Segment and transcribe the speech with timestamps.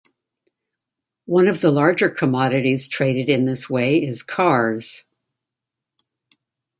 [1.27, 5.05] One of the larger commodities traded in this way is cars.